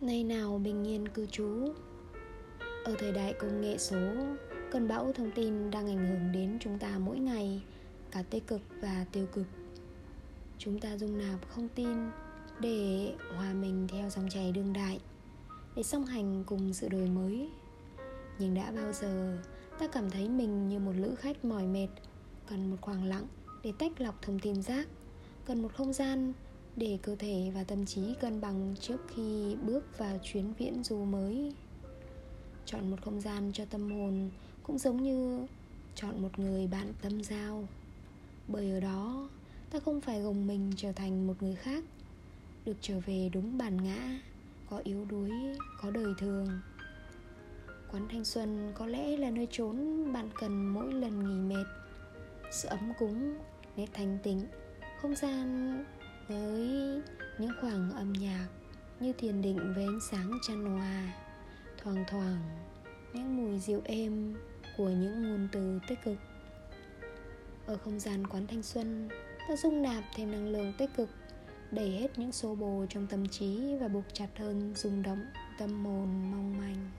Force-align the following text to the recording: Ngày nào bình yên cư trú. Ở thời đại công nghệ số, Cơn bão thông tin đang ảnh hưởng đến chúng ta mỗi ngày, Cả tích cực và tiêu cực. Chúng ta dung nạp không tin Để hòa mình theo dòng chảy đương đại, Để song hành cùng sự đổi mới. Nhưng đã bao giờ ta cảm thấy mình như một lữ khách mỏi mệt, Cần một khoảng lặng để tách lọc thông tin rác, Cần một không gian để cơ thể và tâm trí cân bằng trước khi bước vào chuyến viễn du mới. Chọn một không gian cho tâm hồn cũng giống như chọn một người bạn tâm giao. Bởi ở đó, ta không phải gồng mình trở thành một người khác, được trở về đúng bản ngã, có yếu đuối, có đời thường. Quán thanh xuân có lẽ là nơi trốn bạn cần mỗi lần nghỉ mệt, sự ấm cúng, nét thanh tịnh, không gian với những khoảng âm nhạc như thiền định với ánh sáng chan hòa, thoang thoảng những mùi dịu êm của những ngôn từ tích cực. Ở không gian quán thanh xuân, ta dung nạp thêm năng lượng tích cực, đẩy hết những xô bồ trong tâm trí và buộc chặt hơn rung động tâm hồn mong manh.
Ngày 0.00 0.24
nào 0.24 0.60
bình 0.64 0.84
yên 0.84 1.08
cư 1.08 1.26
trú. 1.26 1.72
Ở 2.84 2.94
thời 2.98 3.12
đại 3.12 3.32
công 3.32 3.60
nghệ 3.60 3.78
số, 3.78 3.98
Cơn 4.70 4.88
bão 4.88 5.12
thông 5.12 5.30
tin 5.30 5.70
đang 5.70 5.86
ảnh 5.86 6.08
hưởng 6.08 6.32
đến 6.32 6.58
chúng 6.60 6.78
ta 6.78 6.98
mỗi 6.98 7.18
ngày, 7.18 7.62
Cả 8.10 8.22
tích 8.30 8.46
cực 8.46 8.60
và 8.80 9.06
tiêu 9.12 9.26
cực. 9.32 9.46
Chúng 10.58 10.80
ta 10.80 10.96
dung 10.96 11.18
nạp 11.18 11.48
không 11.48 11.68
tin 11.74 11.88
Để 12.60 13.12
hòa 13.36 13.52
mình 13.52 13.86
theo 13.88 14.10
dòng 14.10 14.28
chảy 14.30 14.52
đương 14.52 14.72
đại, 14.72 15.00
Để 15.76 15.82
song 15.82 16.04
hành 16.04 16.44
cùng 16.46 16.72
sự 16.72 16.88
đổi 16.88 17.06
mới. 17.06 17.48
Nhưng 18.38 18.54
đã 18.54 18.72
bao 18.72 18.92
giờ 18.92 19.38
ta 19.78 19.88
cảm 19.88 20.10
thấy 20.10 20.28
mình 20.28 20.68
như 20.68 20.78
một 20.78 20.92
lữ 20.96 21.14
khách 21.14 21.44
mỏi 21.44 21.66
mệt, 21.66 21.88
Cần 22.48 22.70
một 22.70 22.76
khoảng 22.80 23.04
lặng 23.04 23.26
để 23.62 23.72
tách 23.78 24.00
lọc 24.00 24.22
thông 24.22 24.38
tin 24.38 24.62
rác, 24.62 24.88
Cần 25.46 25.62
một 25.62 25.74
không 25.74 25.92
gian 25.92 26.32
để 26.76 26.98
cơ 27.02 27.16
thể 27.16 27.50
và 27.54 27.64
tâm 27.64 27.86
trí 27.86 28.14
cân 28.20 28.40
bằng 28.40 28.74
trước 28.80 29.00
khi 29.14 29.56
bước 29.62 29.98
vào 29.98 30.18
chuyến 30.22 30.52
viễn 30.58 30.84
du 30.84 31.04
mới. 31.04 31.52
Chọn 32.64 32.90
một 32.90 32.96
không 33.04 33.20
gian 33.20 33.50
cho 33.52 33.64
tâm 33.64 33.90
hồn 33.90 34.30
cũng 34.62 34.78
giống 34.78 35.02
như 35.02 35.46
chọn 35.94 36.22
một 36.22 36.38
người 36.38 36.66
bạn 36.66 36.92
tâm 37.02 37.22
giao. 37.24 37.68
Bởi 38.48 38.70
ở 38.70 38.80
đó, 38.80 39.28
ta 39.70 39.80
không 39.80 40.00
phải 40.00 40.20
gồng 40.20 40.46
mình 40.46 40.72
trở 40.76 40.92
thành 40.92 41.26
một 41.26 41.34
người 41.42 41.54
khác, 41.54 41.84
được 42.64 42.76
trở 42.80 43.00
về 43.06 43.30
đúng 43.32 43.58
bản 43.58 43.84
ngã, 43.84 44.20
có 44.70 44.80
yếu 44.84 45.04
đuối, 45.04 45.30
có 45.82 45.90
đời 45.90 46.14
thường. 46.18 46.48
Quán 47.92 48.08
thanh 48.08 48.24
xuân 48.24 48.72
có 48.74 48.86
lẽ 48.86 49.16
là 49.16 49.30
nơi 49.30 49.46
trốn 49.50 50.04
bạn 50.12 50.30
cần 50.34 50.66
mỗi 50.66 50.92
lần 50.92 51.28
nghỉ 51.28 51.54
mệt, 51.54 51.66
sự 52.52 52.68
ấm 52.68 52.92
cúng, 52.98 53.38
nét 53.76 53.86
thanh 53.92 54.18
tịnh, 54.22 54.46
không 55.02 55.16
gian 55.16 55.84
với 56.28 57.00
những 57.38 57.50
khoảng 57.60 57.92
âm 57.92 58.12
nhạc 58.12 58.46
như 59.00 59.12
thiền 59.12 59.42
định 59.42 59.72
với 59.74 59.84
ánh 59.84 60.00
sáng 60.10 60.38
chan 60.42 60.64
hòa, 60.64 61.12
thoang 61.82 62.04
thoảng 62.08 62.42
những 63.12 63.36
mùi 63.36 63.58
dịu 63.58 63.82
êm 63.84 64.34
của 64.76 64.88
những 64.88 65.22
ngôn 65.22 65.48
từ 65.52 65.78
tích 65.88 65.98
cực. 66.04 66.16
Ở 67.66 67.76
không 67.76 68.00
gian 68.00 68.26
quán 68.26 68.46
thanh 68.46 68.62
xuân, 68.62 69.08
ta 69.48 69.56
dung 69.56 69.82
nạp 69.82 70.04
thêm 70.14 70.32
năng 70.32 70.48
lượng 70.48 70.72
tích 70.78 70.90
cực, 70.96 71.08
đẩy 71.70 71.90
hết 71.90 72.18
những 72.18 72.32
xô 72.32 72.54
bồ 72.54 72.86
trong 72.88 73.06
tâm 73.06 73.28
trí 73.28 73.76
và 73.80 73.88
buộc 73.88 74.04
chặt 74.12 74.28
hơn 74.36 74.72
rung 74.76 75.02
động 75.02 75.24
tâm 75.58 75.84
hồn 75.84 76.30
mong 76.30 76.58
manh. 76.58 76.90